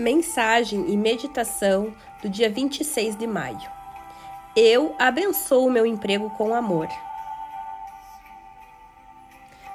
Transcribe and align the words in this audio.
Mensagem 0.00 0.86
e 0.88 0.96
meditação 0.96 1.92
do 2.22 2.28
dia 2.30 2.48
26 2.48 3.16
de 3.16 3.26
maio. 3.26 3.70
Eu 4.56 4.96
abençoo 4.98 5.66
o 5.66 5.70
meu 5.70 5.84
emprego 5.84 6.30
com 6.38 6.54
amor. 6.54 6.88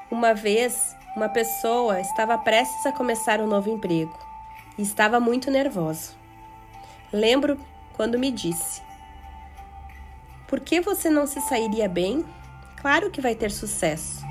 Uma 0.09 0.33
vez, 0.33 0.95
uma 1.15 1.29
pessoa 1.29 2.01
estava 2.01 2.39
prestes 2.39 2.87
a 2.87 2.91
começar 2.91 3.39
um 3.39 3.45
novo 3.45 3.69
emprego 3.69 4.17
e 4.79 4.81
estava 4.81 5.19
muito 5.19 5.51
nervoso. 5.51 6.15
Lembro 7.13 7.59
quando 7.93 8.17
me 8.17 8.31
disse: 8.31 8.81
Por 10.47 10.59
que 10.59 10.81
você 10.81 11.07
não 11.07 11.27
se 11.27 11.39
sairia 11.41 11.87
bem? 11.87 12.25
Claro 12.81 13.11
que 13.11 13.21
vai 13.21 13.35
ter 13.35 13.51
sucesso. 13.51 14.25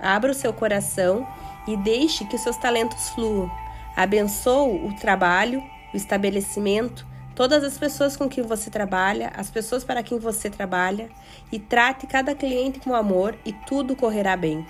Abra 0.00 0.30
o 0.30 0.34
seu 0.34 0.54
coração 0.54 1.28
e 1.68 1.76
deixe 1.76 2.24
que 2.24 2.38
seus 2.38 2.56
talentos 2.56 3.10
fluam 3.10 3.65
Abençoo 3.96 4.86
o 4.86 4.94
trabalho, 4.94 5.64
o 5.94 5.96
estabelecimento, 5.96 7.06
todas 7.34 7.64
as 7.64 7.78
pessoas 7.78 8.14
com 8.14 8.28
quem 8.28 8.44
você 8.44 8.70
trabalha, 8.70 9.32
as 9.34 9.50
pessoas 9.50 9.82
para 9.82 10.02
quem 10.02 10.18
você 10.18 10.50
trabalha 10.50 11.08
e 11.50 11.58
trate 11.58 12.06
cada 12.06 12.34
cliente 12.34 12.78
com 12.78 12.94
amor 12.94 13.34
e 13.44 13.52
tudo 13.52 13.96
correrá 13.96 14.36
bem. 14.36 14.66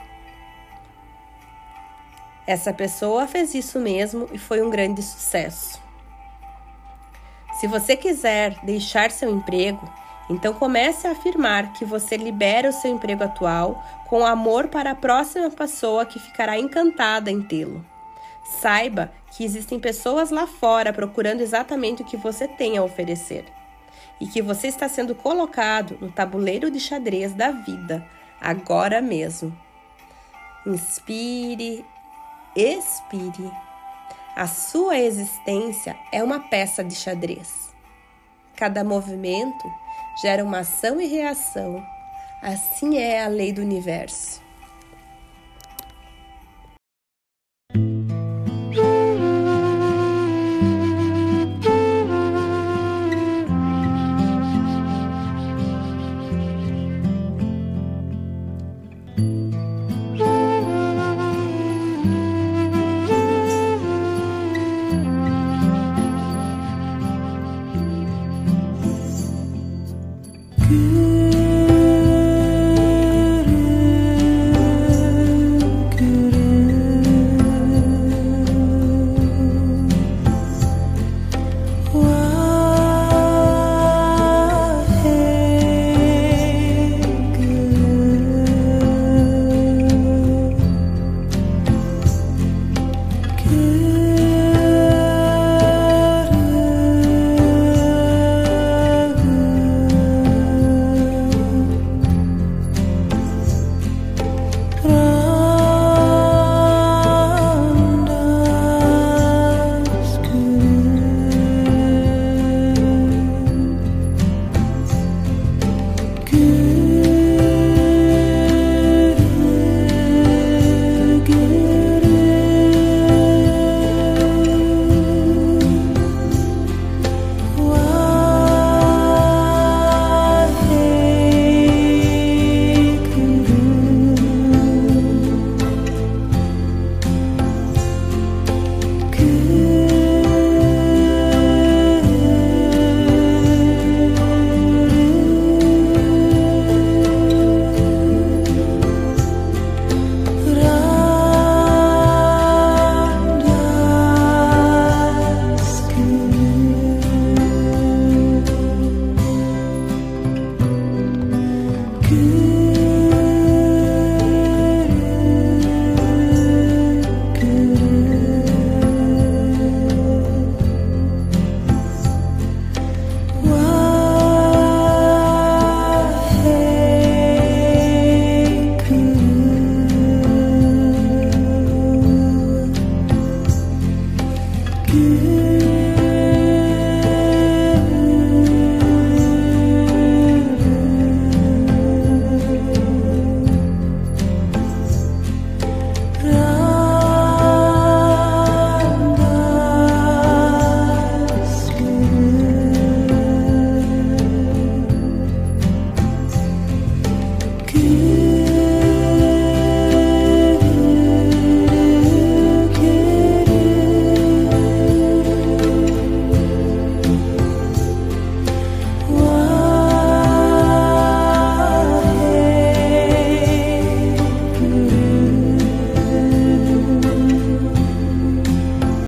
Essa 2.46 2.72
pessoa 2.72 3.26
fez 3.26 3.54
isso 3.54 3.80
mesmo 3.80 4.28
e 4.32 4.38
foi 4.38 4.62
um 4.62 4.70
grande 4.70 5.02
sucesso. 5.02 5.82
Se 7.60 7.66
você 7.66 7.96
quiser 7.96 8.56
deixar 8.62 9.10
seu 9.10 9.28
emprego, 9.30 9.92
então 10.30 10.54
comece 10.54 11.08
a 11.08 11.12
afirmar 11.12 11.72
que 11.72 11.84
você 11.84 12.16
libera 12.16 12.68
o 12.68 12.72
seu 12.72 12.92
emprego 12.92 13.24
atual 13.24 13.82
com 14.08 14.24
amor 14.24 14.68
para 14.68 14.92
a 14.92 14.94
próxima 14.94 15.50
pessoa 15.50 16.06
que 16.06 16.20
ficará 16.20 16.56
encantada 16.58 17.30
em 17.30 17.42
tê-lo. 17.42 17.84
Saiba 18.60 19.12
que 19.32 19.44
existem 19.44 19.78
pessoas 19.78 20.30
lá 20.30 20.46
fora 20.46 20.92
procurando 20.92 21.40
exatamente 21.40 22.02
o 22.02 22.06
que 22.06 22.16
você 22.16 22.46
tem 22.46 22.78
a 22.78 22.82
oferecer 22.82 23.44
e 24.20 24.26
que 24.26 24.40
você 24.40 24.68
está 24.68 24.88
sendo 24.88 25.14
colocado 25.14 25.98
no 26.00 26.10
tabuleiro 26.10 26.70
de 26.70 26.80
xadrez 26.80 27.34
da 27.34 27.50
vida 27.50 28.06
agora 28.40 29.02
mesmo. 29.02 29.56
Inspire, 30.66 31.84
expire. 32.54 33.50
A 34.34 34.46
sua 34.46 34.98
existência 34.98 35.96
é 36.12 36.22
uma 36.22 36.40
peça 36.40 36.84
de 36.84 36.94
xadrez. 36.94 37.74
Cada 38.54 38.82
movimento 38.84 39.70
gera 40.20 40.44
uma 40.44 40.60
ação 40.60 41.00
e 41.00 41.06
reação. 41.06 41.84
Assim 42.42 42.98
é 42.98 43.22
a 43.22 43.28
lei 43.28 43.52
do 43.52 43.60
universo. 43.60 44.35
You 70.68 71.05